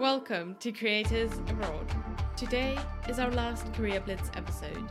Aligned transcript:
Welcome 0.00 0.56
to 0.60 0.72
Creators 0.72 1.30
Abroad. 1.50 1.86
Today 2.34 2.78
is 3.06 3.18
our 3.18 3.30
last 3.32 3.70
Career 3.74 4.00
Blitz 4.00 4.30
episode. 4.34 4.88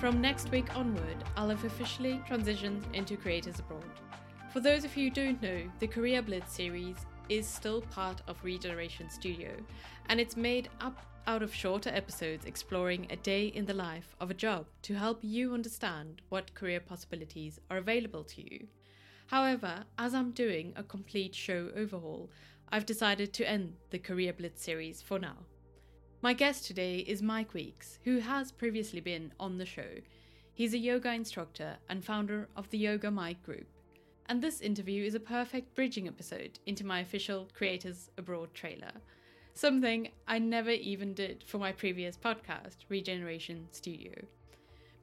From 0.00 0.20
next 0.20 0.50
week 0.50 0.76
onward, 0.76 1.22
I'll 1.36 1.50
have 1.50 1.62
officially 1.62 2.20
transitioned 2.28 2.82
into 2.92 3.16
Creators 3.16 3.60
Abroad. 3.60 3.84
For 4.52 4.58
those 4.58 4.84
of 4.84 4.96
you 4.96 5.08
who 5.08 5.14
don't 5.14 5.40
know, 5.40 5.62
the 5.78 5.86
Career 5.86 6.20
Blitz 6.20 6.52
series 6.52 6.96
is 7.28 7.46
still 7.46 7.82
part 7.82 8.22
of 8.26 8.42
Regeneration 8.42 9.08
Studio, 9.08 9.52
and 10.08 10.18
it's 10.18 10.36
made 10.36 10.68
up 10.80 10.98
out 11.28 11.44
of 11.44 11.54
shorter 11.54 11.90
episodes 11.90 12.44
exploring 12.44 13.06
a 13.08 13.16
day 13.16 13.46
in 13.46 13.66
the 13.66 13.72
life 13.72 14.16
of 14.20 14.32
a 14.32 14.34
job 14.34 14.66
to 14.82 14.94
help 14.94 15.20
you 15.22 15.54
understand 15.54 16.22
what 16.28 16.56
career 16.56 16.80
possibilities 16.80 17.60
are 17.70 17.76
available 17.76 18.24
to 18.24 18.42
you. 18.42 18.66
However, 19.28 19.84
as 19.96 20.12
I'm 20.12 20.32
doing 20.32 20.72
a 20.74 20.82
complete 20.82 21.36
show 21.36 21.68
overhaul, 21.76 22.30
I've 22.72 22.86
decided 22.86 23.32
to 23.32 23.48
end 23.48 23.74
the 23.90 23.98
Career 23.98 24.32
Blitz 24.32 24.62
series 24.62 25.02
for 25.02 25.18
now. 25.18 25.38
My 26.22 26.32
guest 26.32 26.66
today 26.66 26.98
is 26.98 27.20
Mike 27.20 27.52
Weeks, 27.52 27.98
who 28.04 28.20
has 28.20 28.52
previously 28.52 29.00
been 29.00 29.32
on 29.40 29.58
the 29.58 29.66
show. 29.66 29.90
He's 30.54 30.72
a 30.72 30.78
yoga 30.78 31.12
instructor 31.12 31.78
and 31.88 32.04
founder 32.04 32.48
of 32.54 32.70
the 32.70 32.78
Yoga 32.78 33.10
Mike 33.10 33.42
Group. 33.42 33.66
And 34.26 34.40
this 34.40 34.60
interview 34.60 35.04
is 35.04 35.16
a 35.16 35.20
perfect 35.20 35.74
bridging 35.74 36.06
episode 36.06 36.60
into 36.64 36.86
my 36.86 37.00
official 37.00 37.48
Creators 37.54 38.08
Abroad 38.16 38.54
trailer. 38.54 38.92
Something 39.52 40.10
I 40.28 40.38
never 40.38 40.70
even 40.70 41.12
did 41.12 41.42
for 41.44 41.58
my 41.58 41.72
previous 41.72 42.16
podcast, 42.16 42.76
Regeneration 42.88 43.66
Studio. 43.72 44.12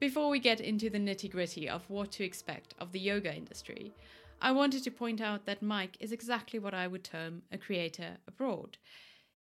Before 0.00 0.30
we 0.30 0.38
get 0.38 0.62
into 0.62 0.88
the 0.88 0.98
nitty 0.98 1.30
gritty 1.30 1.68
of 1.68 1.82
what 1.90 2.12
to 2.12 2.24
expect 2.24 2.74
of 2.78 2.92
the 2.92 3.00
yoga 3.00 3.34
industry, 3.34 3.92
I 4.40 4.52
wanted 4.52 4.84
to 4.84 4.90
point 4.90 5.20
out 5.20 5.46
that 5.46 5.62
Mike 5.62 5.96
is 5.98 6.12
exactly 6.12 6.58
what 6.58 6.74
I 6.74 6.86
would 6.86 7.02
term 7.02 7.42
a 7.50 7.58
creator 7.58 8.18
abroad. 8.26 8.78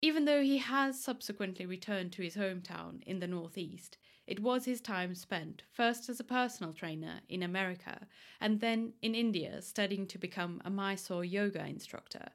Even 0.01 0.25
though 0.25 0.41
he 0.41 0.57
has 0.57 1.01
subsequently 1.01 1.65
returned 1.65 2.11
to 2.13 2.23
his 2.23 2.35
hometown 2.35 3.01
in 3.03 3.19
the 3.19 3.27
Northeast, 3.27 3.97
it 4.27 4.39
was 4.39 4.65
his 4.65 4.81
time 4.81 5.15
spent 5.15 5.63
first 5.71 6.09
as 6.09 6.19
a 6.19 6.25
personal 6.25 6.73
trainer 6.73 7.21
in 7.29 7.43
America 7.43 8.07
and 8.39 8.59
then 8.59 8.93
in 9.01 9.15
India 9.15 9.61
studying 9.61 10.07
to 10.07 10.17
become 10.17 10.61
a 10.65 10.69
Mysore 10.69 11.23
yoga 11.23 11.65
instructor 11.65 12.27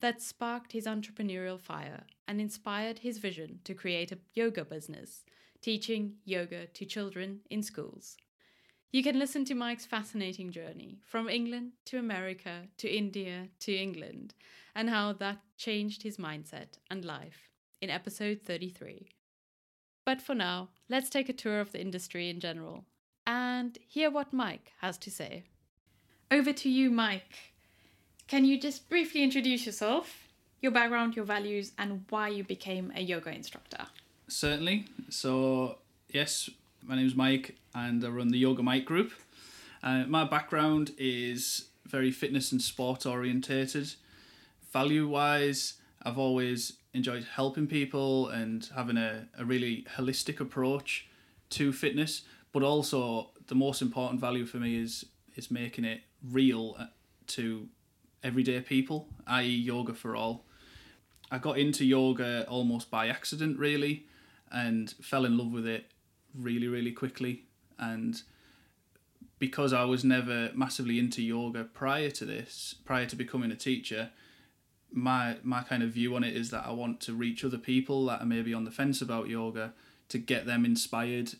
that 0.00 0.20
sparked 0.20 0.72
his 0.72 0.86
entrepreneurial 0.86 1.58
fire 1.58 2.04
and 2.28 2.40
inspired 2.40 2.98
his 2.98 3.18
vision 3.18 3.60
to 3.64 3.74
create 3.74 4.12
a 4.12 4.18
yoga 4.34 4.64
business, 4.64 5.24
teaching 5.62 6.16
yoga 6.24 6.66
to 6.66 6.84
children 6.84 7.40
in 7.50 7.62
schools. 7.62 8.16
You 8.94 9.02
can 9.02 9.18
listen 9.18 9.44
to 9.46 9.56
Mike's 9.56 9.84
fascinating 9.84 10.52
journey 10.52 11.00
from 11.04 11.28
England 11.28 11.72
to 11.86 11.98
America 11.98 12.68
to 12.76 12.88
India 12.88 13.48
to 13.58 13.74
England 13.74 14.34
and 14.72 14.88
how 14.88 15.12
that 15.14 15.38
changed 15.56 16.04
his 16.04 16.16
mindset 16.16 16.78
and 16.88 17.04
life 17.04 17.50
in 17.80 17.90
episode 17.90 18.42
33. 18.44 19.08
But 20.06 20.22
for 20.22 20.36
now, 20.36 20.68
let's 20.88 21.10
take 21.10 21.28
a 21.28 21.32
tour 21.32 21.58
of 21.58 21.72
the 21.72 21.80
industry 21.80 22.30
in 22.30 22.38
general 22.38 22.84
and 23.26 23.76
hear 23.84 24.12
what 24.12 24.32
Mike 24.32 24.70
has 24.80 24.96
to 24.98 25.10
say. 25.10 25.42
Over 26.30 26.52
to 26.52 26.68
you, 26.68 26.88
Mike. 26.88 27.54
Can 28.28 28.44
you 28.44 28.60
just 28.60 28.88
briefly 28.88 29.24
introduce 29.24 29.66
yourself, 29.66 30.28
your 30.60 30.70
background, 30.70 31.16
your 31.16 31.24
values, 31.24 31.72
and 31.78 32.04
why 32.10 32.28
you 32.28 32.44
became 32.44 32.92
a 32.94 33.00
yoga 33.00 33.32
instructor? 33.32 33.86
Certainly. 34.28 34.84
So, 35.10 35.78
yes, 36.10 36.48
my 36.86 36.96
name 36.96 37.06
is 37.06 37.14
Mike 37.14 37.56
and 37.74 38.04
I 38.04 38.08
run 38.08 38.28
the 38.28 38.38
Yoga 38.38 38.62
Mike 38.62 38.84
group. 38.84 39.12
Uh, 39.82 40.04
my 40.06 40.24
background 40.24 40.92
is 40.98 41.68
very 41.86 42.10
fitness 42.10 42.52
and 42.52 42.60
sport 42.60 43.06
orientated. 43.06 43.94
Value 44.72 45.08
wise, 45.08 45.74
I've 46.02 46.18
always 46.18 46.74
enjoyed 46.92 47.24
helping 47.24 47.66
people 47.66 48.28
and 48.28 48.68
having 48.74 48.98
a, 48.98 49.28
a 49.38 49.44
really 49.44 49.86
holistic 49.96 50.40
approach 50.40 51.08
to 51.50 51.72
fitness, 51.72 52.22
but 52.52 52.62
also 52.62 53.30
the 53.46 53.54
most 53.54 53.80
important 53.80 54.20
value 54.20 54.46
for 54.46 54.58
me 54.58 54.76
is 54.76 55.06
is 55.36 55.50
making 55.50 55.84
it 55.84 56.02
real 56.30 56.76
uh, 56.78 56.86
to 57.26 57.68
everyday 58.22 58.60
people, 58.60 59.08
i.e., 59.26 59.48
yoga 59.48 59.92
for 59.92 60.14
all. 60.14 60.44
I 61.30 61.38
got 61.38 61.58
into 61.58 61.84
yoga 61.84 62.46
almost 62.48 62.90
by 62.90 63.08
accident, 63.08 63.58
really, 63.58 64.06
and 64.52 64.90
fell 65.02 65.24
in 65.24 65.36
love 65.36 65.50
with 65.50 65.66
it 65.66 65.86
really, 66.38 66.68
really 66.68 66.92
quickly. 66.92 67.44
And 67.78 68.20
because 69.38 69.72
I 69.72 69.84
was 69.84 70.04
never 70.04 70.50
massively 70.54 70.98
into 70.98 71.22
yoga 71.22 71.64
prior 71.64 72.10
to 72.10 72.24
this, 72.24 72.74
prior 72.84 73.06
to 73.06 73.16
becoming 73.16 73.50
a 73.50 73.56
teacher, 73.56 74.10
my 74.92 75.38
my 75.42 75.62
kind 75.62 75.82
of 75.82 75.90
view 75.90 76.14
on 76.14 76.22
it 76.22 76.36
is 76.36 76.50
that 76.50 76.66
I 76.66 76.70
want 76.70 77.00
to 77.02 77.12
reach 77.12 77.44
other 77.44 77.58
people 77.58 78.06
that 78.06 78.22
are 78.22 78.26
maybe 78.26 78.54
on 78.54 78.64
the 78.64 78.70
fence 78.70 79.02
about 79.02 79.28
yoga 79.28 79.72
to 80.08 80.18
get 80.18 80.46
them 80.46 80.64
inspired 80.64 81.34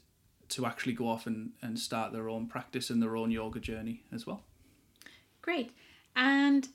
to 0.49 0.67
actually 0.67 0.93
go 0.93 1.09
off 1.09 1.27
and, 1.27 1.53
and 1.63 1.79
start 1.79 2.13
their 2.13 2.29
own 2.29 2.47
practice 2.47 2.91
and 2.91 3.03
their 3.03 3.17
own 3.17 3.31
yoga 3.31 3.61
journey 3.61 4.03
as 4.13 4.27
well. 4.27 4.43
Great. 5.41 5.73
And 6.17 6.69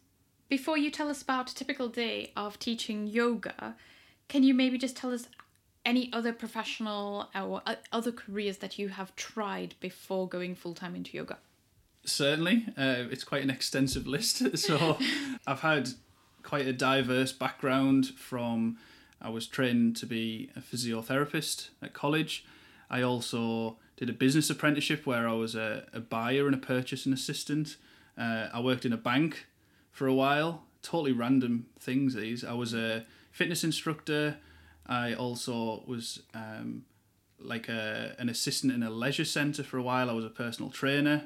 before 0.48 0.78
you 0.78 0.90
tell 0.90 1.10
us 1.10 1.22
about 1.22 1.52
a 1.52 1.56
typical 1.56 1.88
day 1.88 2.32
of 2.36 2.58
teaching 2.60 3.08
yoga, 3.08 3.76
can 4.28 4.44
you 4.44 4.54
maybe 4.54 4.78
just 4.78 4.96
tell 4.96 5.14
us 5.14 5.28
any 5.86 6.12
other 6.14 6.34
professional 6.34 7.30
or 7.36 7.62
other 7.92 8.12
careers 8.12 8.58
that 8.58 8.78
you 8.78 8.90
have 8.90 9.16
tried 9.16 9.76
before 9.80 10.28
going 10.28 10.56
full 10.56 10.74
time 10.74 10.96
into 10.96 11.16
yoga? 11.16 11.38
Certainly, 12.06 12.66
uh, 12.78 13.06
it's 13.12 13.24
quite 13.24 13.44
an 13.44 13.50
extensive 13.50 14.08
list. 14.16 14.58
so 14.58 14.98
I've 15.48 15.62
had 15.62 15.90
quite 16.44 16.68
a 16.68 16.74
diverse 16.74 17.32
background 17.32 18.08
from 18.08 18.78
I 19.22 19.30
was 19.30 19.48
trained 19.48 19.98
to 19.98 20.06
be 20.06 20.50
a 20.56 20.62
physiotherapist 20.62 21.70
at 21.82 21.94
college. 21.94 22.46
I 22.90 23.02
also 23.02 23.78
did 23.98 24.10
a 24.10 24.14
business 24.14 24.50
apprenticeship 24.50 25.06
where 25.06 25.28
I 25.28 25.34
was 25.34 25.56
a, 25.56 25.86
a 25.94 26.00
buyer 26.00 26.46
and 26.46 26.56
a 26.56 26.60
purchasing 26.60 27.12
assistant. 27.12 27.76
Uh, 28.18 28.48
I 28.54 28.62
worked 28.62 28.86
in 28.86 28.94
a 28.94 28.98
bank 28.98 29.46
for 29.92 30.08
a 30.08 30.14
while. 30.14 30.64
Totally 30.82 31.12
random 31.12 31.66
things. 31.80 32.16
These. 32.16 32.46
I 32.46 32.54
was 32.54 32.74
a 32.74 33.06
fitness 33.32 33.64
instructor. 33.64 34.38
I 34.90 35.14
also 35.14 35.84
was 35.86 36.24
um, 36.34 36.84
like 37.40 37.70
a, 37.70 38.16
an 38.18 38.28
assistant 38.28 38.74
in 38.74 38.84
a 38.84 38.90
leisure 38.90 39.24
centre 39.24 39.64
for 39.64 39.78
a 39.78 39.84
while. 39.84 40.10
I 40.10 40.14
was 40.14 40.26
a 40.26 40.30
personal 40.30 40.72
trainer 40.72 41.26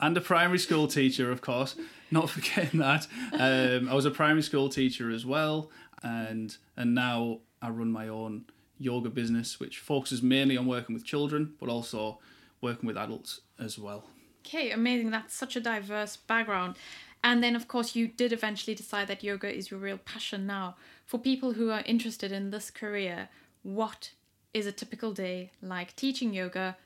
and 0.00 0.16
a 0.16 0.20
primary 0.20 0.58
school 0.58 0.88
teacher, 0.88 1.30
of 1.30 1.42
course. 1.42 1.76
Not 2.10 2.30
forgetting 2.30 2.80
that. 2.80 3.06
Um, 3.32 3.88
I 3.88 3.94
was 3.94 4.06
a 4.06 4.10
primary 4.10 4.42
school 4.42 4.68
teacher 4.68 5.10
as 5.10 5.24
well, 5.24 5.70
and 6.02 6.56
and 6.76 6.94
now 6.94 7.40
I 7.62 7.68
run 7.68 7.92
my 7.92 8.08
own 8.08 8.46
yoga 8.78 9.10
business, 9.10 9.60
which 9.60 9.78
focuses 9.78 10.22
mainly 10.22 10.56
on 10.56 10.66
working 10.66 10.94
with 10.94 11.04
children, 11.04 11.52
but 11.60 11.68
also 11.68 12.18
working 12.62 12.86
with 12.86 12.96
adults 12.96 13.42
as 13.58 13.78
well. 13.78 14.04
Okay, 14.46 14.70
amazing. 14.70 15.10
That's 15.10 15.34
such 15.34 15.54
a 15.54 15.60
diverse 15.60 16.16
background. 16.16 16.76
And 17.22 17.44
then, 17.44 17.54
of 17.54 17.68
course, 17.68 17.94
you 17.94 18.08
did 18.08 18.32
eventually 18.32 18.74
decide 18.74 19.06
that 19.08 19.22
yoga 19.22 19.54
is 19.54 19.70
your 19.70 19.78
real 19.78 19.98
passion 19.98 20.46
now 20.46 20.76
for 21.10 21.18
people 21.18 21.54
who 21.54 21.70
are 21.72 21.82
interested 21.86 22.30
in 22.30 22.52
this 22.52 22.70
career, 22.70 23.28
what 23.64 24.12
is 24.54 24.64
a 24.64 24.70
typical 24.70 25.12
day 25.12 25.50
like 25.60 25.96
teaching 25.96 26.32
yoga 26.32 26.76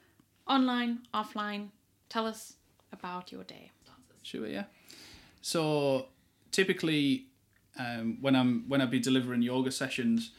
online, 0.49 1.01
offline? 1.13 1.69
Tell 2.09 2.27
us 2.27 2.55
about 2.91 3.31
your 3.31 3.45
day. 3.45 3.71
Sure, 4.23 4.47
yeah. 4.47 4.65
So 5.43 6.07
typically, 6.53 7.27
um, 7.79 8.17
when 8.23 8.35
I'm 8.35 8.65
when 8.67 8.81
I'd 8.81 8.91
be 8.91 8.99
delivering 8.99 9.43
yoga 9.43 9.71
sessions, 9.71 10.31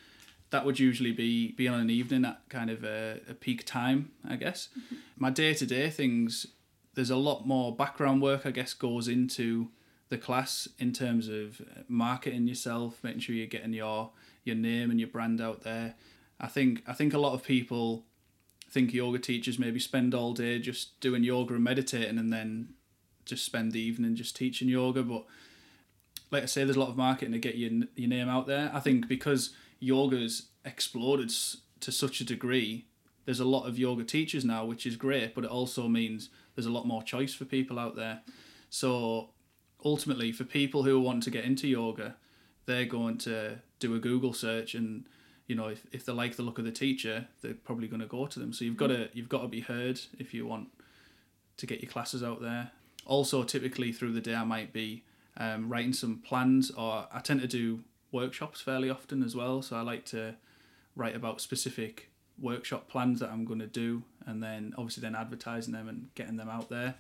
that 0.50 0.66
would 0.66 0.80
usually 0.80 1.12
be 1.12 1.52
be 1.52 1.68
on 1.68 1.80
an 1.80 1.92
evening 1.92 2.26
at 2.26 2.42
kind 2.50 2.72
of 2.72 2.84
a, 2.84 3.20
a 3.30 3.36
peak 3.36 3.68
time, 3.68 4.10
I 4.28 4.36
guess. 4.36 4.70
Mm-hmm. 4.72 4.96
My 5.18 5.30
day 5.30 5.54
to 5.54 5.66
day 5.68 5.92
things, 5.92 6.48
there's 6.96 7.12
a 7.12 7.18
lot 7.18 7.46
more 7.46 7.76
background 7.76 8.24
work, 8.24 8.48
I 8.48 8.52
guess, 8.52 8.74
goes 8.74 9.08
into 9.08 9.70
the 10.16 10.22
class 10.22 10.70
in 10.80 10.94
terms 10.94 11.28
of 11.28 11.60
uh, 11.60 11.82
marketing 11.90 12.48
yourself, 12.48 13.04
making 13.04 13.20
sure 13.20 13.36
you're 13.36 13.48
getting 13.48 13.74
your 13.74 14.12
your 14.46 14.56
name 14.56 14.90
and 14.90 15.00
your 15.00 15.10
brand 15.10 15.42
out 15.42 15.64
there. 15.64 15.96
I 16.40 16.48
think 16.48 16.84
I 16.88 16.94
think 16.94 17.14
a 17.14 17.20
lot 17.20 17.34
of 17.34 17.44
people 17.44 18.06
think 18.70 18.94
yoga 18.94 19.20
teachers 19.20 19.60
maybe 19.60 19.80
spend 19.80 20.14
all 20.14 20.34
day 20.34 20.60
just 20.60 21.00
doing 21.02 21.24
yoga 21.24 21.54
and 21.54 21.64
meditating 21.64 22.18
and 22.18 22.32
then 22.32 22.74
just 23.26 23.46
spend 23.46 23.72
the 23.72 23.80
evening 23.80 24.16
just 24.16 24.36
teaching 24.36 24.68
yoga 24.68 25.02
but 25.02 25.26
like 26.32 26.44
I 26.44 26.46
say 26.46 26.64
there's 26.64 26.76
a 26.76 26.80
lot 26.80 26.90
of 26.90 26.98
marketing 26.98 27.34
to 27.34 27.40
get 27.40 27.56
your 27.56 27.72
your 27.96 28.10
name 28.10 28.30
out 28.30 28.48
there. 28.48 28.72
I 28.74 28.80
think 28.80 29.08
because 29.10 29.54
yoga's 29.80 30.48
exploded 30.64 31.32
to 31.82 31.92
such 31.92 32.22
a 32.22 32.26
degree 32.26 32.86
there's 33.26 33.42
a 33.42 33.46
lot 33.46 33.68
of 33.68 33.78
yoga 33.78 34.06
teachers 34.06 34.46
now 34.46 34.64
which 34.64 34.86
is 34.86 34.96
great 34.96 35.36
but 35.36 35.44
it 35.44 35.50
also 35.50 35.88
means 35.88 36.30
there's 36.56 36.68
a 36.68 36.72
lot 36.72 36.88
more 36.88 37.04
choice 37.04 37.34
for 37.34 37.44
people 37.44 37.78
out 37.78 37.98
there. 37.98 38.22
So 38.70 39.32
ultimately 39.84 40.32
for 40.32 40.44
people 40.44 40.84
who 40.84 41.00
want 41.00 41.24
to 41.24 41.30
get 41.30 41.46
into 41.46 41.68
yoga, 41.68 42.16
they're 42.66 42.86
going 42.86 43.18
to 43.20 43.60
do 43.80 43.96
a 43.96 44.00
Google 44.00 44.34
search 44.34 44.74
and 44.74 45.06
you 45.48 45.56
know 45.56 45.68
if, 45.68 45.86
if 45.92 46.06
they 46.06 46.14
like 46.14 46.36
the 46.36 46.44
look 46.44 46.58
of 46.58 46.66
the 46.66 46.72
teacher, 46.72 47.28
they're 47.42 47.54
probably 47.54 47.88
going 47.88 48.02
to 48.02 48.08
go 48.08 48.26
to 48.26 48.40
them. 48.40 48.54
So 48.54 48.66
you've 48.66 48.78
got 48.78 48.88
to 48.88 49.10
you've 49.14 49.30
got 49.30 49.42
to 49.42 49.48
be 49.48 49.62
heard 49.62 50.00
if 50.18 50.34
you 50.34 50.46
want 50.46 50.70
to 51.58 51.66
get 51.66 51.82
your 51.82 51.92
classes 51.92 52.24
out 52.24 52.42
there. 52.42 52.72
Also, 53.06 53.44
typically 53.44 53.92
through 53.92 54.14
the 54.14 54.22
day, 54.22 54.36
I 54.36 54.44
might 54.44 54.74
be 54.74 55.04
um, 55.38 55.70
writing 55.70 55.94
some 55.94 56.20
plans, 56.20 56.72
or 56.72 57.08
I 57.12 57.20
tend 57.20 57.42
to 57.42 57.48
do 57.48 57.82
workshops 58.12 58.62
fairly 58.62 58.90
often 58.90 59.24
as 59.24 59.36
well. 59.36 59.62
So 59.62 59.76
I 59.76 59.82
like 59.82 60.06
to 60.06 60.36
write 60.96 61.16
about 61.16 61.42
specific 61.42 62.10
workshop 62.40 62.90
plans 62.90 63.20
that 63.20 63.30
I'm 63.30 63.46
going 63.46 63.60
to 63.60 63.68
do, 63.68 64.04
and 64.26 64.42
then 64.42 64.74
obviously 64.78 65.02
then 65.02 65.16
advertising 65.16 65.74
them 65.74 65.88
and 65.88 66.10
getting 66.16 66.38
them 66.38 66.50
out 66.50 66.70
there, 66.70 66.96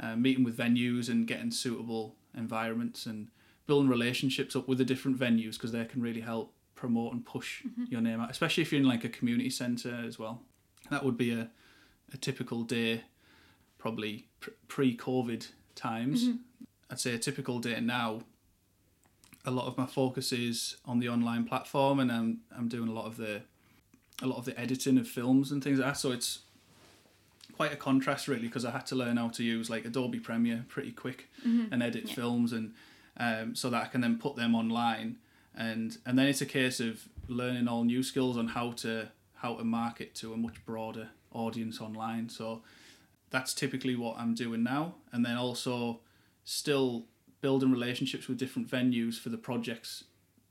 uh, 0.00 0.16
meeting 0.16 0.44
with 0.44 0.56
venues 0.56 1.08
and 1.08 1.26
getting 1.26 1.50
suitable 1.50 2.14
environments 2.36 3.06
and 3.06 3.28
building 3.66 3.88
relationships 3.88 4.54
up 4.54 4.68
with 4.68 4.78
the 4.78 4.84
different 4.84 5.18
venues 5.18 5.54
because 5.54 5.72
they 5.72 5.84
can 5.84 6.00
really 6.00 6.20
help 6.20 6.52
promote 6.74 7.12
and 7.12 7.24
push 7.24 7.62
your 7.88 8.00
name 8.00 8.20
out, 8.20 8.30
especially 8.30 8.62
if 8.62 8.70
you're 8.70 8.80
in 8.80 8.86
like 8.86 9.04
a 9.04 9.08
community 9.08 9.50
centre 9.50 10.04
as 10.06 10.18
well. 10.18 10.42
That 10.90 11.04
would 11.04 11.16
be 11.16 11.32
a, 11.32 11.50
a 12.12 12.16
typical 12.16 12.62
day, 12.62 13.02
probably 13.78 14.28
pre 14.68 14.96
COVID 14.96 15.48
times. 15.74 16.28
I'd 16.90 17.00
say 17.00 17.14
a 17.14 17.18
typical 17.18 17.58
day 17.58 17.80
now. 17.80 18.20
A 19.44 19.50
lot 19.50 19.66
of 19.66 19.78
my 19.78 19.86
focus 19.86 20.32
is 20.32 20.76
on 20.84 20.98
the 20.98 21.08
online 21.08 21.44
platform, 21.44 22.00
and 22.00 22.12
I'm 22.12 22.40
I'm 22.56 22.68
doing 22.68 22.88
a 22.88 22.92
lot 22.92 23.06
of 23.06 23.16
the 23.16 23.42
a 24.22 24.26
lot 24.26 24.38
of 24.38 24.44
the 24.44 24.58
editing 24.58 24.98
of 24.98 25.08
films 25.08 25.52
and 25.52 25.62
things 25.62 25.78
like 25.78 25.88
that. 25.88 25.98
So 25.98 26.12
it's 26.12 26.40
quite 27.56 27.72
a 27.72 27.76
contrast 27.76 28.28
really 28.28 28.46
because 28.48 28.64
I 28.64 28.70
had 28.70 28.86
to 28.86 28.94
learn 28.94 29.16
how 29.16 29.28
to 29.30 29.42
use 29.42 29.70
like 29.70 29.84
Adobe 29.84 30.18
Premiere 30.20 30.64
pretty 30.68 30.92
quick 30.92 31.28
and 31.44 31.82
edit 31.82 32.04
Yeah. 32.08 32.14
films 32.14 32.52
and 32.52 32.74
um, 33.18 33.54
so 33.54 33.70
that 33.70 33.82
I 33.84 33.88
can 33.88 34.00
then 34.02 34.18
put 34.18 34.36
them 34.36 34.54
online 34.54 35.16
and 35.54 35.96
and 36.06 36.18
then 36.18 36.26
it's 36.26 36.42
a 36.42 36.46
case 36.46 36.80
of 36.80 37.08
learning 37.28 37.66
all 37.68 37.84
new 37.84 38.02
skills 38.02 38.36
on 38.36 38.48
how 38.48 38.72
to 38.72 39.08
how 39.42 39.54
to 39.56 39.64
market 39.64 40.14
to 40.16 40.32
a 40.32 40.36
much 40.36 40.64
broader 40.66 41.08
audience 41.32 41.80
online. 41.80 42.28
So 42.28 42.62
that's 43.30 43.52
typically 43.54 43.96
what 43.96 44.16
I'm 44.18 44.34
doing 44.34 44.62
now 44.62 44.94
and 45.12 45.24
then 45.24 45.36
also 45.36 46.00
still 46.44 47.06
building 47.40 47.70
relationships 47.72 48.28
with 48.28 48.38
different 48.38 48.68
venues 48.70 49.18
for 49.18 49.28
the 49.30 49.38
projects 49.38 50.04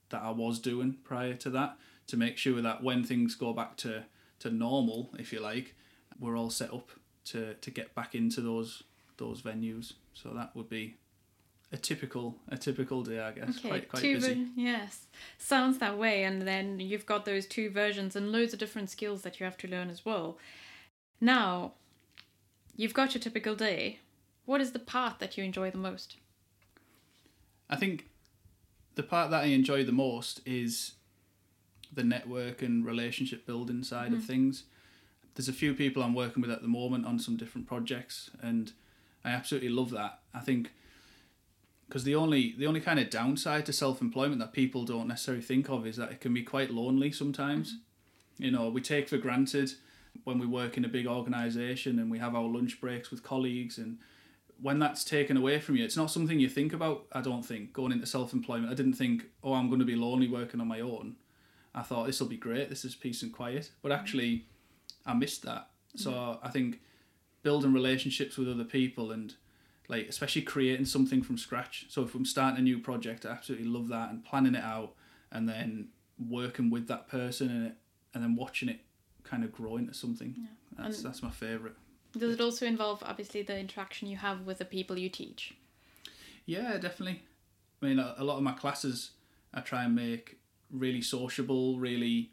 that 0.09 0.21
I 0.21 0.31
was 0.31 0.59
doing 0.59 0.97
prior 1.03 1.33
to 1.35 1.49
that 1.51 1.77
to 2.07 2.17
make 2.17 2.37
sure 2.37 2.61
that 2.61 2.83
when 2.83 3.03
things 3.03 3.33
go 3.35 3.53
back 3.53 3.75
to, 3.77 4.03
to 4.39 4.51
normal, 4.51 5.09
if 5.17 5.33
you 5.33 5.39
like, 5.39 5.73
we're 6.19 6.37
all 6.37 6.49
set 6.49 6.73
up 6.73 6.89
to, 7.25 7.55
to 7.55 7.71
get 7.71 7.95
back 7.95 8.15
into 8.15 8.41
those 8.41 8.83
those 9.17 9.41
venues. 9.41 9.93
So 10.13 10.29
that 10.35 10.55
would 10.55 10.69
be 10.69 10.97
a 11.71 11.77
typical 11.77 12.37
a 12.49 12.57
typical 12.57 13.03
day, 13.03 13.19
I 13.19 13.31
guess. 13.31 13.57
Okay, 13.57 13.69
quite 13.69 13.89
quite 13.89 14.01
two 14.01 14.15
busy. 14.15 14.33
ver- 14.33 14.49
yes, 14.55 15.07
sounds 15.37 15.77
that 15.79 15.97
way, 15.97 16.23
and 16.23 16.41
then 16.47 16.79
you've 16.79 17.05
got 17.05 17.25
those 17.25 17.45
two 17.45 17.69
versions 17.69 18.15
and 18.15 18.31
loads 18.31 18.53
of 18.53 18.59
different 18.59 18.89
skills 18.89 19.21
that 19.21 19.39
you 19.39 19.45
have 19.45 19.57
to 19.57 19.67
learn 19.67 19.89
as 19.89 20.05
well. 20.05 20.37
Now, 21.21 21.73
you've 22.75 22.93
got 22.93 23.13
your 23.13 23.21
typical 23.21 23.55
day. 23.55 23.99
What 24.45 24.61
is 24.61 24.71
the 24.71 24.79
part 24.79 25.19
that 25.19 25.37
you 25.37 25.43
enjoy 25.43 25.71
the 25.71 25.77
most? 25.77 26.17
I 27.69 27.75
think 27.75 28.09
the 28.93 29.03
part 29.03 29.31
that 29.31 29.43
I 29.43 29.47
enjoy 29.47 29.83
the 29.83 29.91
most 29.91 30.41
is 30.45 30.93
the 31.91 32.03
network 32.03 32.61
and 32.61 32.85
relationship 32.85 33.45
building 33.45 33.83
side 33.83 34.13
of 34.13 34.19
mm-hmm. 34.19 34.27
things. 34.27 34.63
There's 35.35 35.49
a 35.49 35.53
few 35.53 35.73
people 35.73 36.01
I'm 36.01 36.13
working 36.13 36.41
with 36.41 36.51
at 36.51 36.61
the 36.61 36.67
moment 36.67 37.05
on 37.05 37.19
some 37.19 37.37
different 37.37 37.67
projects, 37.67 38.29
and 38.41 38.71
I 39.23 39.31
absolutely 39.31 39.69
love 39.69 39.91
that. 39.91 40.19
I 40.33 40.39
think 40.39 40.71
because 41.87 42.03
the 42.03 42.15
only 42.15 42.55
the 42.57 42.67
only 42.67 42.81
kind 42.81 42.99
of 42.99 43.09
downside 43.09 43.65
to 43.65 43.73
self 43.73 44.01
employment 44.01 44.39
that 44.39 44.53
people 44.53 44.85
don't 44.85 45.07
necessarily 45.07 45.43
think 45.43 45.69
of 45.69 45.85
is 45.85 45.97
that 45.97 46.11
it 46.11 46.21
can 46.21 46.33
be 46.33 46.43
quite 46.43 46.71
lonely 46.71 47.11
sometimes. 47.11 47.73
Mm-hmm. 47.73 48.43
You 48.43 48.51
know, 48.51 48.69
we 48.69 48.81
take 48.81 49.09
for 49.09 49.17
granted 49.17 49.71
when 50.23 50.39
we 50.39 50.45
work 50.45 50.77
in 50.77 50.85
a 50.85 50.89
big 50.89 51.07
organisation 51.07 51.99
and 51.99 52.09
we 52.09 52.19
have 52.19 52.35
our 52.35 52.47
lunch 52.47 52.79
breaks 52.79 53.11
with 53.11 53.21
colleagues 53.21 53.77
and 53.77 53.97
when 54.61 54.79
that's 54.79 55.03
taken 55.03 55.35
away 55.35 55.59
from 55.59 55.75
you, 55.75 55.83
it's 55.83 55.97
not 55.97 56.09
something 56.09 56.39
you 56.39 56.47
think 56.47 56.71
about. 56.71 57.05
I 57.11 57.21
don't 57.21 57.45
think 57.45 57.73
going 57.73 57.91
into 57.91 58.05
self 58.05 58.33
employment. 58.33 58.71
I 58.71 58.75
didn't 58.75 58.93
think, 58.93 59.25
oh, 59.43 59.53
I'm 59.53 59.67
going 59.67 59.79
to 59.79 59.85
be 59.85 59.95
lonely 59.95 60.27
working 60.27 60.61
on 60.61 60.67
my 60.67 60.79
own. 60.79 61.17
I 61.73 61.81
thought 61.81 62.07
this 62.07 62.21
will 62.21 62.27
be 62.27 62.37
great. 62.37 62.69
This 62.69 62.85
is 62.85 62.95
peace 62.95 63.21
and 63.21 63.33
quiet. 63.33 63.71
But 63.81 63.91
actually, 63.91 64.45
I 65.05 65.13
missed 65.13 65.43
that. 65.43 65.69
So 65.95 66.11
mm-hmm. 66.11 66.45
I 66.45 66.49
think 66.49 66.81
building 67.43 67.73
relationships 67.73 68.37
with 68.37 68.49
other 68.49 68.63
people 68.63 69.11
and 69.11 69.33
like 69.87 70.07
especially 70.07 70.41
creating 70.41 70.85
something 70.85 71.21
from 71.21 71.37
scratch. 71.37 71.85
So 71.89 72.03
if 72.03 72.15
I'm 72.15 72.25
starting 72.25 72.59
a 72.59 72.63
new 72.63 72.79
project, 72.79 73.25
I 73.25 73.31
absolutely 73.31 73.67
love 73.67 73.87
that 73.89 74.09
and 74.09 74.23
planning 74.23 74.55
it 74.55 74.63
out 74.63 74.93
and 75.31 75.47
then 75.47 75.89
working 76.29 76.69
with 76.69 76.87
that 76.87 77.07
person 77.07 77.49
and 77.49 77.67
it, 77.67 77.73
and 78.13 78.23
then 78.23 78.35
watching 78.35 78.69
it 78.69 78.79
kind 79.23 79.43
of 79.43 79.51
grow 79.51 79.77
into 79.77 79.93
something. 79.93 80.47
That's 80.77 80.97
And- 80.97 81.05
that's 81.05 81.21
my 81.21 81.31
favorite. 81.31 81.75
Does 82.17 82.33
it 82.33 82.39
also 82.39 82.65
involve 82.65 83.03
obviously 83.03 83.41
the 83.41 83.59
interaction 83.59 84.07
you 84.07 84.15
have 84.15 84.45
with 84.45 84.59
the 84.59 84.65
people 84.65 84.97
you 84.97 85.09
teach? 85.09 85.53
Yeah, 86.45 86.77
definitely. 86.77 87.23
I 87.81 87.85
mean, 87.85 87.99
a, 87.99 88.15
a 88.17 88.23
lot 88.23 88.37
of 88.37 88.43
my 88.43 88.53
classes 88.53 89.11
I 89.53 89.59
try 89.59 89.83
and 89.83 89.93
make 89.93 90.37
really 90.71 91.01
sociable, 91.01 91.77
really 91.77 92.31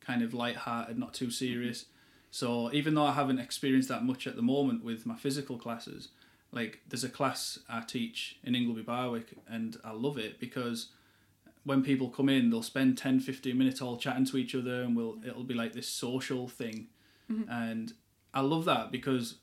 kind 0.00 0.22
of 0.22 0.34
light-hearted, 0.34 0.98
not 0.98 1.14
too 1.14 1.26
mm-hmm. 1.26 1.32
serious. 1.32 1.86
So 2.34 2.68
even 2.72 2.94
though 2.94 3.04
I 3.04 3.12
haven't 3.12 3.38
experienced 3.38 3.88
that 3.90 4.04
much 4.04 4.26
at 4.26 4.34
the 4.34 4.42
moment 4.42 4.82
with 4.82 5.06
my 5.06 5.14
physical 5.14 5.56
classes, 5.56 6.08
like 6.50 6.80
there's 6.88 7.04
a 7.04 7.08
class 7.08 7.60
I 7.68 7.82
teach 7.82 8.40
in 8.42 8.56
Ingleby 8.56 8.82
Barwick 8.82 9.34
and 9.48 9.76
I 9.84 9.92
love 9.92 10.18
it 10.18 10.40
because 10.40 10.88
when 11.62 11.84
people 11.84 12.08
come 12.08 12.28
in 12.28 12.50
they'll 12.50 12.60
spend 12.60 12.98
10 12.98 13.20
15 13.20 13.56
minutes 13.56 13.80
all 13.80 13.96
chatting 13.98 14.24
to 14.24 14.36
each 14.36 14.52
other 14.56 14.82
and 14.82 14.96
we'll 14.96 15.18
it'll 15.24 15.44
be 15.44 15.54
like 15.54 15.74
this 15.74 15.86
social 15.86 16.48
thing. 16.48 16.88
Mm-hmm. 17.30 17.48
And 17.48 17.92
I 18.34 18.40
love 18.40 18.64
that 18.64 18.90
because 18.90 19.36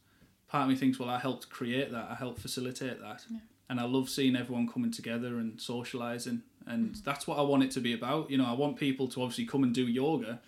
part 0.49 0.63
of 0.63 0.69
me 0.69 0.75
thinks 0.75 0.99
well 0.99 1.07
I 1.07 1.17
helped 1.17 1.49
create 1.49 1.93
that 1.93 2.09
I 2.11 2.15
helped 2.15 2.41
facilitate 2.41 2.99
that. 2.99 3.23
And 3.69 3.79
I 3.79 3.85
love 3.85 4.09
seeing 4.09 4.35
everyone 4.35 4.67
coming 4.67 4.91
together 4.91 5.37
and 5.37 5.61
socializing. 5.61 6.41
And 6.67 6.89
mm-hmm. 6.89 7.03
that's 7.05 7.25
what 7.25 7.39
I 7.39 7.41
want 7.41 7.63
it 7.63 7.71
to 7.71 7.79
be 7.79 7.93
about. 7.93 8.29
You 8.29 8.37
know 8.37 8.47
I 8.47 8.53
want 8.53 8.75
people 8.75 9.07
to 9.07 9.21
obviously 9.21 9.45
come 9.45 9.63
and 9.63 9.73
do 9.73 9.87
yoga 9.87 10.41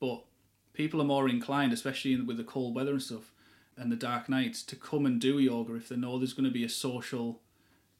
but 0.00 0.24
people 0.72 1.00
are 1.00 1.04
more 1.04 1.28
inclined 1.28 1.72
especially 1.72 2.12
in, 2.12 2.26
with 2.26 2.36
the 2.36 2.44
cold 2.44 2.74
weather 2.74 2.92
and 2.92 3.02
stuff 3.02 3.32
and 3.76 3.90
the 3.90 3.96
dark 3.96 4.28
nights 4.28 4.62
to 4.62 4.76
come 4.76 5.06
and 5.06 5.20
do 5.20 5.38
yoga 5.38 5.74
if 5.74 5.88
they 5.88 5.96
know 5.96 6.18
there's 6.18 6.34
going 6.34 6.44
to 6.44 6.50
be 6.50 6.64
a 6.64 6.68
social 6.68 7.40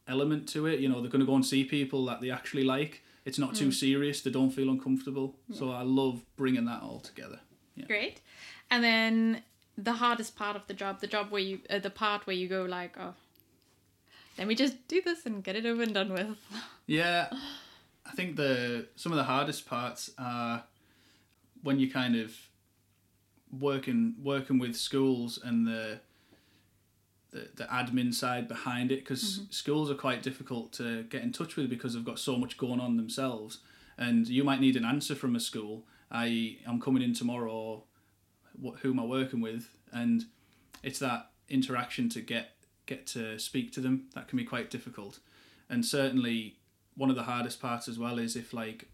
element 0.06 0.48
to 0.50 0.66
it. 0.66 0.80
You 0.80 0.88
know 0.88 1.00
they're 1.00 1.10
going 1.10 1.20
to 1.20 1.26
go 1.26 1.34
and 1.34 1.44
see 1.44 1.64
people 1.64 2.04
that 2.06 2.20
they 2.20 2.30
actually 2.30 2.64
like. 2.64 3.02
It's 3.24 3.38
not 3.38 3.54
too 3.54 3.70
serious. 3.70 4.20
They 4.20 4.32
don't 4.32 4.50
feel 4.50 4.68
uncomfortable. 4.68 5.36
So 5.52 5.70
I 5.70 5.82
love 5.82 6.22
bringing 6.36 6.64
that 6.64 6.82
all 6.82 6.98
together. 6.98 7.38
Yeah. 7.76 7.86
Great. 7.86 8.20
And 8.68 8.82
then 8.82 9.42
the 9.78 9.92
hardest 9.92 10.34
part 10.34 10.56
of 10.56 10.66
the 10.66 10.74
job, 10.74 11.00
the 11.00 11.06
job 11.06 11.30
where 11.30 11.40
you, 11.40 11.60
uh, 11.70 11.78
the 11.78 11.90
part 11.90 12.26
where 12.26 12.34
you 12.34 12.48
go 12.48 12.64
like, 12.64 12.96
oh, 12.98 13.14
let 14.38 14.48
me 14.48 14.56
just 14.56 14.88
do 14.88 15.00
this 15.02 15.24
and 15.24 15.44
get 15.44 15.54
it 15.54 15.66
over 15.66 15.82
and 15.82 15.94
done 15.94 16.12
with. 16.12 16.36
Yeah, 16.84 17.28
I 18.04 18.10
think 18.10 18.34
the 18.34 18.88
some 18.96 19.12
of 19.12 19.16
the 19.16 19.24
hardest 19.24 19.66
parts 19.66 20.10
are 20.18 20.64
when 21.62 21.78
you 21.78 21.88
kind 21.88 22.16
of 22.16 22.34
working 23.58 24.14
working 24.22 24.58
with 24.58 24.76
schools 24.76 25.38
and 25.42 25.66
the 25.66 26.00
the, 27.32 27.48
the 27.56 27.64
admin 27.64 28.12
side 28.12 28.46
behind 28.46 28.92
it 28.92 29.00
because 29.00 29.38
mm-hmm. 29.38 29.50
schools 29.50 29.90
are 29.90 29.94
quite 29.94 30.22
difficult 30.22 30.72
to 30.74 31.04
get 31.04 31.22
in 31.22 31.32
touch 31.32 31.56
with 31.56 31.68
because 31.68 31.94
they've 31.94 32.04
got 32.04 32.18
so 32.18 32.36
much 32.36 32.58
going 32.58 32.78
on 32.78 32.96
themselves. 32.96 33.58
And 33.98 34.28
you 34.28 34.44
might 34.44 34.60
need 34.60 34.76
an 34.76 34.84
answer 34.84 35.14
from 35.14 35.36
a 35.36 35.40
school 35.40 35.84
i 36.14 36.58
i'm 36.66 36.78
coming 36.78 37.02
in 37.02 37.14
tomorrow 37.14 37.50
or 37.50 37.82
what, 38.60 38.80
who 38.80 38.90
am 38.90 39.00
i 39.00 39.04
working 39.04 39.40
with? 39.40 39.70
And 39.92 40.26
it's 40.82 40.98
that 40.98 41.30
interaction 41.48 42.08
to 42.10 42.20
get 42.20 42.50
get 42.86 43.06
to 43.06 43.38
speak 43.38 43.72
to 43.72 43.80
them 43.80 44.08
that 44.14 44.28
can 44.28 44.36
be 44.36 44.44
quite 44.44 44.70
difficult. 44.70 45.18
And 45.70 45.84
certainly 45.86 46.56
one 46.94 47.08
of 47.08 47.16
the 47.16 47.22
hardest 47.22 47.60
parts 47.60 47.88
as 47.88 47.98
well 47.98 48.18
is 48.18 48.36
if 48.36 48.52
like 48.52 48.88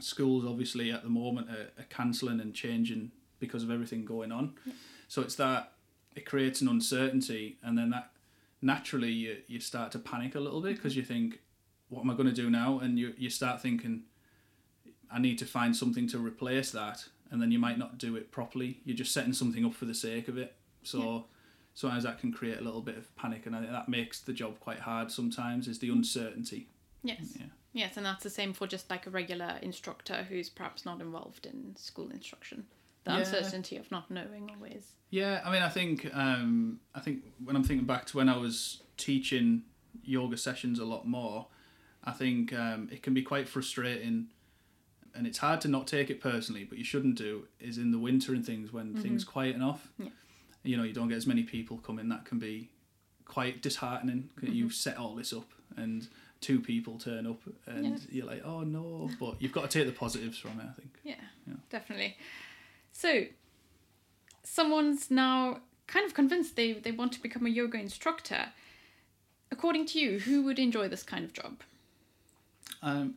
schools 0.00 0.44
obviously 0.46 0.90
at 0.90 1.02
the 1.02 1.08
moment 1.08 1.48
are, 1.50 1.70
are 1.78 1.86
cancelling 1.88 2.40
and 2.40 2.54
changing 2.54 3.12
because 3.40 3.62
of 3.62 3.70
everything 3.70 4.04
going 4.04 4.30
on 4.30 4.54
so 5.08 5.22
it's 5.22 5.34
that 5.34 5.72
it 6.14 6.26
creates 6.26 6.60
an 6.60 6.68
uncertainty 6.68 7.58
and 7.62 7.76
then 7.76 7.90
that 7.90 8.10
naturally 8.62 9.10
you, 9.10 9.38
you 9.46 9.58
start 9.58 9.90
to 9.90 9.98
panic 9.98 10.34
a 10.34 10.40
little 10.40 10.60
bit 10.60 10.76
because 10.76 10.96
you 10.96 11.02
think 11.02 11.40
what 11.88 12.02
am 12.02 12.10
i 12.10 12.14
going 12.14 12.28
to 12.28 12.34
do 12.34 12.50
now 12.50 12.78
and 12.78 12.98
you, 12.98 13.12
you 13.16 13.30
start 13.30 13.60
thinking 13.60 14.02
i 15.10 15.18
need 15.18 15.38
to 15.38 15.46
find 15.46 15.76
something 15.76 16.06
to 16.06 16.18
replace 16.18 16.70
that 16.70 17.04
and 17.30 17.40
then 17.40 17.50
you 17.50 17.58
might 17.58 17.78
not 17.78 17.98
do 17.98 18.16
it 18.16 18.30
properly 18.30 18.80
you're 18.84 18.96
just 18.96 19.12
setting 19.12 19.32
something 19.32 19.64
up 19.64 19.74
for 19.74 19.86
the 19.86 19.94
sake 19.94 20.28
of 20.28 20.38
it 20.38 20.54
so 20.82 21.24
sometimes 21.74 22.04
that 22.04 22.18
can 22.18 22.32
create 22.32 22.58
a 22.58 22.62
little 22.62 22.80
bit 22.80 22.96
of 22.96 23.14
panic 23.16 23.46
and 23.46 23.54
I 23.54 23.60
think 23.60 23.70
that 23.70 23.88
makes 23.88 24.20
the 24.20 24.32
job 24.32 24.58
quite 24.60 24.80
hard 24.80 25.10
sometimes 25.10 25.68
is 25.68 25.78
the 25.78 25.90
uncertainty 25.90 26.68
Yes. 27.02 27.36
Yeah. 27.38 27.46
Yes, 27.72 27.96
and 27.96 28.04
that's 28.04 28.24
the 28.24 28.30
same 28.30 28.52
for 28.52 28.66
just 28.66 28.90
like 28.90 29.06
a 29.06 29.10
regular 29.10 29.58
instructor 29.62 30.26
who's 30.28 30.48
perhaps 30.48 30.84
not 30.84 31.00
involved 31.00 31.46
in 31.46 31.76
school 31.76 32.10
instruction. 32.10 32.66
The 33.04 33.12
Yeah. 33.12 33.18
uncertainty 33.18 33.76
of 33.76 33.90
not 33.90 34.10
knowing 34.10 34.50
always. 34.54 34.92
Yeah, 35.10 35.40
I 35.44 35.50
mean, 35.52 35.62
I 35.62 35.68
think 35.68 36.08
um, 36.14 36.80
I 36.94 37.00
think 37.00 37.24
when 37.44 37.56
I'm 37.56 37.64
thinking 37.64 37.86
back 37.86 38.06
to 38.06 38.16
when 38.16 38.28
I 38.28 38.36
was 38.36 38.82
teaching 38.96 39.62
yoga 40.04 40.36
sessions 40.36 40.78
a 40.78 40.84
lot 40.84 41.06
more, 41.06 41.48
I 42.04 42.12
think 42.12 42.52
um, 42.52 42.88
it 42.92 43.02
can 43.02 43.14
be 43.14 43.22
quite 43.22 43.48
frustrating, 43.48 44.28
and 45.14 45.26
it's 45.26 45.38
hard 45.38 45.60
to 45.62 45.68
not 45.68 45.86
take 45.86 46.10
it 46.10 46.20
personally. 46.20 46.64
But 46.64 46.78
you 46.78 46.84
shouldn't 46.84 47.16
do 47.16 47.46
is 47.58 47.78
in 47.78 47.90
the 47.90 47.98
winter 47.98 48.34
and 48.34 48.44
things 48.44 48.72
when 48.72 48.94
things 48.94 49.24
quieten 49.24 49.62
off. 49.62 49.88
Yeah. 49.98 50.08
You 50.62 50.76
know, 50.76 50.82
you 50.82 50.92
don't 50.92 51.08
get 51.08 51.16
as 51.16 51.26
many 51.26 51.42
people 51.42 51.78
coming. 51.78 52.08
That 52.10 52.24
can 52.26 52.38
be 52.38 52.68
quite 53.24 53.62
disheartening. 53.62 54.28
You've 54.42 54.74
set 54.74 54.98
all 54.98 55.14
this 55.14 55.32
up, 55.32 55.50
and 55.76 56.06
two 56.40 56.60
people 56.60 56.98
turn 56.98 57.26
up 57.26 57.40
and 57.66 58.00
you're 58.10 58.26
like, 58.26 58.42
oh 58.44 58.60
no. 58.62 59.10
But 59.18 59.40
you've 59.42 59.52
got 59.52 59.68
to 59.70 59.78
take 59.78 59.86
the 59.86 59.92
positives 59.98 60.38
from 60.38 60.58
it, 60.60 60.66
I 60.68 60.72
think. 60.72 60.98
Yeah, 61.04 61.14
Yeah. 61.46 61.54
definitely. 61.70 62.16
So, 63.00 63.24
someone's 64.42 65.10
now 65.10 65.60
kind 65.86 66.04
of 66.04 66.12
convinced 66.12 66.54
they, 66.54 66.74
they 66.74 66.92
want 66.92 67.12
to 67.12 67.22
become 67.22 67.46
a 67.46 67.48
yoga 67.48 67.78
instructor. 67.78 68.48
According 69.50 69.86
to 69.86 69.98
you, 69.98 70.18
who 70.18 70.42
would 70.42 70.58
enjoy 70.58 70.86
this 70.86 71.02
kind 71.02 71.24
of 71.24 71.32
job? 71.32 71.62
Um, 72.82 73.14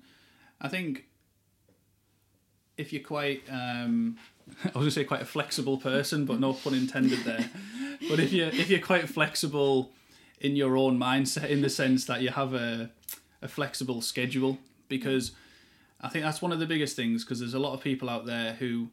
I 0.61 0.69
think 0.69 1.03
if 2.77 2.93
you're 2.93 3.03
quite, 3.03 3.43
um, 3.49 4.15
I 4.63 4.67
was 4.67 4.73
gonna 4.73 4.91
say 4.91 5.03
quite 5.03 5.21
a 5.21 5.25
flexible 5.25 5.77
person, 5.77 6.23
but 6.23 6.39
no 6.39 6.53
pun 6.53 6.75
intended 6.75 7.19
there. 7.25 7.49
but 8.09 8.21
if 8.21 8.31
you 8.31 8.45
if 8.45 8.69
you're 8.69 8.79
quite 8.79 9.09
flexible 9.09 9.91
in 10.39 10.55
your 10.55 10.77
own 10.77 10.97
mindset, 10.97 11.49
in 11.49 11.59
the 11.59 11.69
sense 11.69 12.05
that 12.05 12.21
you 12.21 12.29
have 12.29 12.53
a 12.53 12.89
a 13.41 13.49
flexible 13.49 13.99
schedule, 13.99 14.59
because 14.87 15.33
I 15.99 16.07
think 16.07 16.23
that's 16.23 16.41
one 16.41 16.53
of 16.53 16.59
the 16.59 16.65
biggest 16.65 16.95
things. 16.95 17.25
Because 17.25 17.41
there's 17.41 17.53
a 17.53 17.59
lot 17.59 17.73
of 17.73 17.81
people 17.81 18.09
out 18.09 18.25
there 18.25 18.53
who 18.53 18.87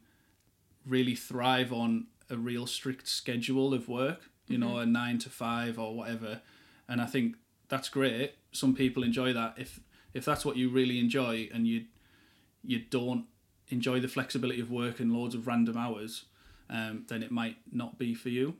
really 0.85 1.15
thrive 1.15 1.71
on 1.71 2.07
a 2.29 2.37
real 2.37 2.65
strict 2.65 3.07
schedule 3.07 3.73
of 3.73 3.87
work, 3.87 4.21
you 4.47 4.57
know, 4.57 4.77
a 4.77 4.85
nine 4.85 5.17
to 5.19 5.29
five 5.29 5.77
or 5.77 5.95
whatever. 5.95 6.41
And 6.87 7.01
I 7.01 7.05
think 7.05 7.35
that's 7.69 7.89
great. 7.89 8.35
Some 8.51 8.75
people 8.75 9.03
enjoy 9.03 9.33
that. 9.33 9.55
If 9.57 9.79
if 10.13 10.25
that's 10.25 10.45
what 10.45 10.57
you 10.57 10.69
really 10.69 10.99
enjoy 10.99 11.49
and 11.53 11.67
you 11.67 11.85
you 12.63 12.79
don't 12.79 13.25
enjoy 13.69 13.99
the 13.99 14.07
flexibility 14.07 14.59
of 14.59 14.69
work 14.69 14.99
and 14.99 15.13
loads 15.13 15.33
of 15.33 15.47
random 15.47 15.77
hours, 15.77 16.25
um, 16.69 17.05
then 17.07 17.23
it 17.23 17.31
might 17.31 17.57
not 17.71 17.97
be 17.97 18.13
for 18.13 18.29
you. 18.29 18.55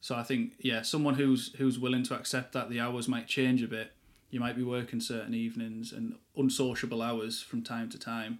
So 0.00 0.14
I 0.14 0.22
think 0.22 0.54
yeah, 0.58 0.82
someone 0.82 1.14
who's 1.14 1.54
who's 1.56 1.78
willing 1.78 2.02
to 2.04 2.14
accept 2.14 2.52
that 2.52 2.70
the 2.70 2.80
hours 2.80 3.08
might 3.08 3.26
change 3.26 3.62
a 3.62 3.68
bit. 3.68 3.92
You 4.30 4.40
might 4.40 4.56
be 4.56 4.62
working 4.62 5.00
certain 5.00 5.34
evenings 5.34 5.92
and 5.92 6.14
unsociable 6.36 7.02
hours 7.02 7.42
from 7.42 7.62
time 7.62 7.90
to 7.90 7.98
time. 7.98 8.38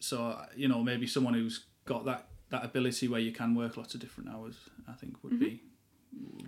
So 0.00 0.40
you 0.56 0.68
know 0.68 0.82
maybe 0.82 1.06
someone 1.06 1.34
who's 1.34 1.66
got 1.84 2.04
that 2.06 2.28
that 2.50 2.64
ability 2.64 3.08
where 3.08 3.20
you 3.20 3.32
can 3.32 3.54
work 3.54 3.76
lots 3.76 3.94
of 3.94 4.00
different 4.00 4.30
hours. 4.30 4.56
I 4.88 4.92
think 4.92 5.22
would 5.22 5.38
be 5.40 5.62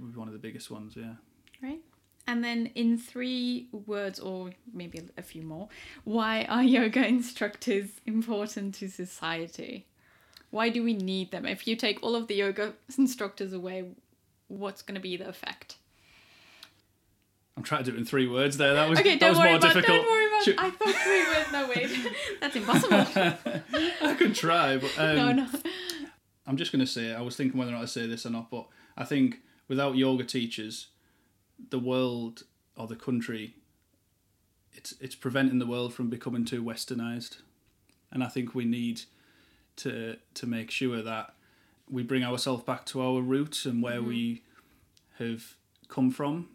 would 0.01 0.13
be 0.13 0.19
one 0.19 0.29
of 0.29 0.33
the 0.33 0.39
biggest 0.41 0.71
ones. 0.71 0.95
Yeah. 0.97 1.15
Right. 1.63 1.81
And 2.29 2.43
then, 2.43 2.67
in 2.75 2.99
three 2.99 3.69
words, 3.73 4.19
or 4.19 4.51
maybe 4.75 5.01
a 5.17 5.23
few 5.23 5.43
more, 5.43 5.69
why 6.03 6.45
are 6.49 6.63
yoga 6.79 7.07
instructors 7.07 7.89
important 8.05 8.75
to 8.77 8.89
society? 8.89 9.87
Why 10.51 10.69
do 10.71 10.83
we 10.83 10.95
need 10.95 11.31
them? 11.31 11.47
If 11.47 11.67
you 11.69 11.77
take 11.77 12.03
all 12.03 12.17
of 12.17 12.27
the 12.27 12.35
yoga 12.35 12.75
instructors 12.99 13.53
away, 13.53 13.85
what's 14.49 14.83
going 14.83 14.97
to 14.97 15.01
be 15.01 15.17
the 15.17 15.29
effect? 15.29 15.77
I'm 17.57 17.63
trying 17.63 17.85
to 17.85 17.91
do 17.91 17.97
it 17.97 18.01
in 18.01 18.05
three 18.07 18.27
words 18.27 18.57
there. 18.59 18.75
That 18.75 18.89
was 18.91 18.99
Okay, 18.99 19.17
that 19.17 19.29
was 19.29 19.39
worry 19.39 19.51
more 19.51 19.59
about. 19.59 19.73
difficult. 19.75 20.01
Don't. 20.37 20.45
Should- 20.45 20.59
I 20.59 20.71
thought 20.71 21.07
we 21.07 21.37
words. 21.37 21.53
No 21.53 21.69
wait, 21.69 22.15
that's 22.41 22.57
impossible. 22.57 22.97
I 24.03 24.15
could 24.15 24.35
try, 24.35 24.77
but 24.77 24.93
um, 24.99 25.17
no, 25.17 25.33
no. 25.33 25.47
I'm 26.47 26.57
just 26.57 26.73
going 26.73 26.85
to 26.85 26.91
say, 26.91 27.13
I 27.13 27.21
was 27.23 27.37
thinking 27.37 27.59
whether 27.59 27.73
or 27.73 27.75
not 27.75 27.81
to 27.83 27.89
say 27.89 28.07
this 28.07 28.25
or 28.27 28.31
not, 28.31 28.51
but 28.51 28.67
I 28.97 29.05
think 29.05 29.39
without 29.69 29.97
yoga 29.97 30.25
teachers, 30.25 30.89
the 31.71 31.79
world 31.79 32.45
or 32.77 32.87
the 32.87 32.97
country, 32.97 33.55
it's 34.73 34.95
it's 35.01 35.15
preventing 35.15 35.59
the 35.59 35.67
world 35.67 35.93
from 35.95 36.09
becoming 36.11 36.45
too 36.45 36.63
westernized, 36.63 37.39
and 38.13 38.23
I 38.23 38.29
think 38.29 38.55
we 38.55 38.65
need 38.65 39.03
to 39.77 40.17
to 40.35 40.47
make 40.47 40.71
sure 40.71 41.03
that 41.03 41.35
we 41.89 42.03
bring 42.03 42.25
ourselves 42.25 42.65
back 42.65 42.85
to 42.87 43.01
our 43.01 43.21
roots 43.21 43.65
and 43.65 43.83
where 43.83 44.03
we 44.03 44.43
have 45.19 45.55
come 45.89 46.11
from 46.11 46.49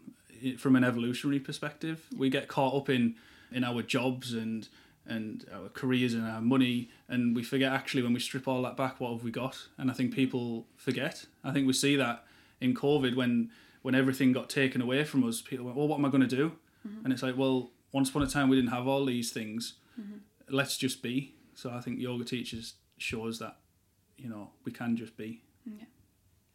from 0.58 0.76
an 0.76 0.84
evolutionary 0.84 1.40
perspective. 1.40 2.06
We 2.16 2.28
get 2.30 2.48
caught 2.48 2.74
up 2.74 2.88
in 2.88 3.14
in 3.54 3.64
our 3.64 3.82
jobs 3.82 4.32
and 4.34 4.68
and 5.04 5.44
our 5.52 5.68
careers 5.68 6.14
and 6.14 6.24
our 6.24 6.40
money 6.40 6.88
and 7.08 7.34
we 7.34 7.42
forget 7.42 7.72
actually 7.72 8.02
when 8.02 8.12
we 8.12 8.20
strip 8.20 8.46
all 8.46 8.62
that 8.62 8.76
back 8.76 9.00
what 9.00 9.12
have 9.12 9.24
we 9.24 9.30
got? 9.30 9.68
And 9.78 9.90
i 9.90 9.94
think 9.94 10.14
people 10.14 10.66
forget. 10.76 11.26
I 11.42 11.52
think 11.52 11.66
we 11.66 11.72
see 11.72 11.96
that 11.96 12.24
in 12.60 12.74
covid 12.74 13.16
when 13.16 13.50
when 13.82 13.94
everything 13.94 14.32
got 14.32 14.48
taken 14.48 14.80
away 14.80 15.04
from 15.04 15.24
us 15.24 15.40
people 15.40 15.64
went 15.64 15.76
well 15.76 15.88
what 15.88 15.98
am 15.98 16.04
i 16.04 16.08
going 16.08 16.28
to 16.28 16.36
do 16.36 16.52
mm-hmm. 16.86 17.04
and 17.04 17.12
it's 17.12 17.22
like 17.22 17.36
well 17.36 17.70
once 17.92 18.08
upon 18.08 18.22
a 18.22 18.26
time 18.26 18.48
we 18.48 18.56
didn't 18.56 18.70
have 18.70 18.88
all 18.88 19.04
these 19.04 19.30
things. 19.30 19.74
Mm-hmm. 20.00 20.18
Let's 20.48 20.76
just 20.76 21.02
be. 21.02 21.34
So 21.54 21.70
i 21.70 21.80
think 21.80 22.00
yoga 22.00 22.24
teachers 22.24 22.74
shows 22.98 23.38
that 23.38 23.58
you 24.16 24.28
know 24.28 24.50
we 24.64 24.72
can 24.72 24.96
just 24.96 25.16
be. 25.16 25.42
Yeah. 25.66 25.84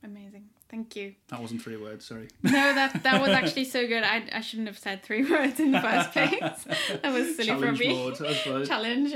Amazing. 0.04 0.50
Thank 0.70 0.98
you. 0.98 1.16
that 1.30 1.40
wasn't 1.40 1.62
three 1.62 1.78
words 1.78 2.06
sorry 2.06 2.28
No, 2.44 2.52
that 2.52 3.04
that 3.04 3.22
was 3.22 3.32
actually 3.32 3.64
so 3.76 3.88
good. 3.88 4.04
I, 4.04 4.24
I 4.34 4.42
shouldn't 4.42 4.68
have 4.68 4.78
said 4.78 5.02
three 5.02 5.24
words 5.32 5.60
in 5.60 5.72
the 5.72 5.82
first 5.82 6.12
place. 6.12 6.40
That 6.40 7.14
was 7.14 7.36
silly 7.38 7.50
from 7.60 7.78
challenge 7.78 7.80
me. 7.80 8.16
suppose. 8.36 8.68
Challenge. 8.68 9.14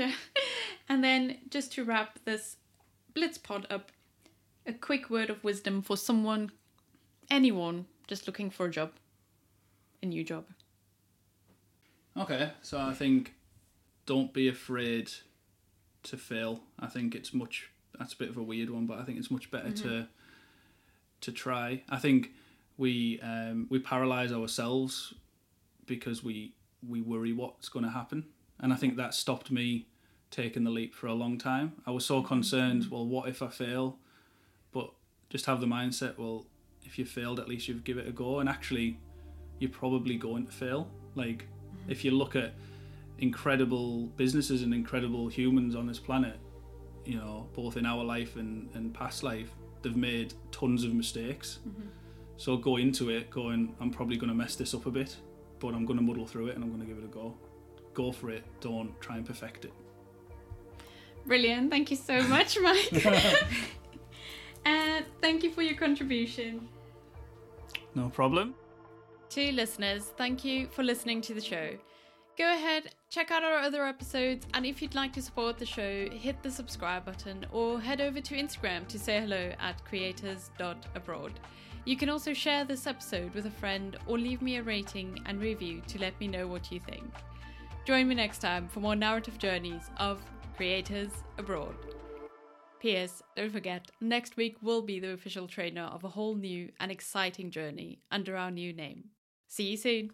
And 0.88 1.04
then 1.04 1.38
just 1.50 1.72
to 1.74 1.84
wrap 1.84 2.18
this 2.24 2.56
Blitz 3.14 3.38
pod 3.38 3.66
up, 3.70 3.92
a 4.66 4.72
quick 4.72 5.10
word 5.10 5.28
of 5.30 5.44
wisdom 5.44 5.82
for 5.82 5.96
someone, 5.96 6.50
anyone 7.30 7.86
just 8.06 8.26
looking 8.26 8.50
for 8.50 8.66
a 8.66 8.70
job, 8.70 8.92
a 10.02 10.06
new 10.06 10.24
job. 10.24 10.44
Okay, 12.16 12.50
so 12.62 12.78
I 12.78 12.92
think 12.92 13.34
don't 14.06 14.32
be 14.32 14.48
afraid 14.48 15.10
to 16.04 16.16
fail. 16.16 16.60
I 16.78 16.86
think 16.86 17.14
it's 17.14 17.32
much 17.32 17.70
that's 17.98 18.14
a 18.14 18.16
bit 18.16 18.30
of 18.30 18.36
a 18.36 18.42
weird 18.42 18.70
one, 18.70 18.86
but 18.86 18.98
I 18.98 19.04
think 19.04 19.18
it's 19.18 19.30
much 19.30 19.50
better 19.50 19.70
to 19.70 19.88
mm-hmm. 19.88 20.04
To 21.22 21.32
try. 21.32 21.82
I 21.88 21.98
think 21.98 22.32
we 22.76 23.20
um, 23.20 23.66
we 23.70 23.78
paralyze 23.78 24.32
ourselves 24.32 25.14
because 25.86 26.22
we 26.22 26.54
we 26.86 27.00
worry 27.00 27.32
what's 27.32 27.68
going 27.68 27.84
to 27.84 27.90
happen, 27.90 28.26
and 28.60 28.72
I 28.72 28.76
think 28.76 28.96
that 28.96 29.14
stopped 29.14 29.50
me 29.50 29.86
taking 30.30 30.64
the 30.64 30.70
leap 30.70 30.94
for 30.94 31.06
a 31.06 31.14
long 31.14 31.38
time. 31.38 31.72
I 31.86 31.90
was 31.90 32.04
so 32.04 32.22
concerned. 32.22 32.88
Well, 32.90 33.06
what 33.06 33.28
if 33.28 33.42
I 33.42 33.48
fail? 33.48 33.98
But 34.72 34.90
just 35.30 35.46
have 35.46 35.60
the 35.60 35.66
mindset. 35.66 36.18
Well, 36.18 36.46
if 36.82 36.98
you 36.98 37.04
failed, 37.04 37.38
at 37.38 37.48
least 37.48 37.68
you've 37.68 37.84
give 37.84 37.98
it 37.98 38.08
a 38.08 38.12
go, 38.12 38.40
and 38.40 38.48
actually, 38.48 38.98
you're 39.58 39.70
probably 39.70 40.16
going 40.16 40.46
to 40.46 40.52
fail. 40.52 40.88
Like 41.14 41.46
if 41.88 42.04
you 42.04 42.10
look 42.12 42.36
at 42.36 42.54
incredible 43.18 44.06
businesses 44.16 44.62
and 44.62 44.74
incredible 44.74 45.28
humans 45.28 45.74
on 45.76 45.86
this 45.86 45.98
planet, 45.98 46.38
you 47.04 47.16
know, 47.16 47.48
both 47.54 47.76
in 47.76 47.86
our 47.86 48.02
life 48.02 48.36
and, 48.36 48.68
and 48.74 48.92
past 48.94 49.22
life, 49.22 49.50
they've 49.82 49.96
made 49.96 50.34
tons 50.50 50.84
of 50.84 50.94
mistakes. 50.94 51.58
So 52.36 52.56
go 52.56 52.76
into 52.76 53.10
it 53.10 53.30
going, 53.30 53.74
I'm 53.80 53.90
probably 53.90 54.16
going 54.16 54.28
to 54.28 54.34
mess 54.34 54.56
this 54.56 54.74
up 54.74 54.86
a 54.86 54.90
bit, 54.90 55.16
but 55.60 55.74
I'm 55.74 55.84
going 55.86 55.98
to 55.98 56.04
muddle 56.04 56.26
through 56.26 56.48
it 56.48 56.56
and 56.56 56.64
I'm 56.64 56.70
going 56.70 56.82
to 56.82 56.86
give 56.86 56.98
it 56.98 57.04
a 57.04 57.08
go. 57.08 57.34
Go 57.94 58.10
for 58.10 58.30
it. 58.30 58.44
Don't 58.60 58.98
try 59.00 59.16
and 59.16 59.26
perfect 59.26 59.64
it. 59.66 59.72
Brilliant. 61.26 61.70
Thank 61.70 61.90
you 61.90 61.96
so 61.96 62.20
much, 62.22 62.58
Mike. 62.62 63.04
and 64.64 65.04
uh, 65.04 65.06
thank 65.20 65.44
you 65.44 65.52
for 65.52 65.62
your 65.62 65.76
contribution. 65.76 66.68
No 67.94 68.08
problem. 68.08 68.54
To 69.30 69.52
listeners, 69.52 70.12
thank 70.16 70.44
you 70.44 70.66
for 70.68 70.82
listening 70.82 71.20
to 71.22 71.34
the 71.34 71.40
show. 71.40 71.70
Go 72.36 72.52
ahead, 72.52 72.94
check 73.12 73.30
out 73.30 73.44
our 73.44 73.58
other 73.58 73.84
episodes, 73.84 74.46
and 74.54 74.64
if 74.64 74.80
you'd 74.80 74.94
like 74.94 75.12
to 75.12 75.20
support 75.20 75.58
the 75.58 75.66
show, 75.66 76.08
hit 76.08 76.42
the 76.42 76.50
subscribe 76.50 77.04
button 77.04 77.44
or 77.52 77.78
head 77.78 78.00
over 78.00 78.22
to 78.22 78.34
Instagram 78.34 78.88
to 78.88 78.98
say 78.98 79.20
hello 79.20 79.52
at 79.60 79.84
creators.abroad. 79.84 81.38
You 81.84 81.96
can 81.98 82.08
also 82.08 82.32
share 82.32 82.64
this 82.64 82.86
episode 82.86 83.34
with 83.34 83.44
a 83.44 83.50
friend 83.50 83.98
or 84.06 84.18
leave 84.18 84.40
me 84.40 84.56
a 84.56 84.62
rating 84.62 85.20
and 85.26 85.42
review 85.42 85.82
to 85.88 85.98
let 85.98 86.18
me 86.20 86.26
know 86.26 86.46
what 86.46 86.72
you 86.72 86.80
think. 86.80 87.04
Join 87.84 88.08
me 88.08 88.14
next 88.14 88.38
time 88.38 88.66
for 88.66 88.80
more 88.80 88.96
narrative 88.96 89.36
journeys 89.36 89.90
of 89.98 90.22
creators 90.56 91.10
abroad. 91.36 91.74
P.S. 92.80 93.22
Don't 93.36 93.52
forget, 93.52 93.90
next 94.00 94.38
week 94.38 94.56
will 94.62 94.80
be 94.80 95.00
the 95.00 95.12
official 95.12 95.46
trainer 95.46 95.84
of 95.84 96.02
a 96.02 96.08
whole 96.08 96.34
new 96.34 96.70
and 96.80 96.90
exciting 96.90 97.50
journey 97.50 98.00
under 98.10 98.38
our 98.38 98.50
new 98.50 98.72
name. 98.72 99.10
See 99.48 99.72
you 99.72 99.76
soon. 99.76 100.12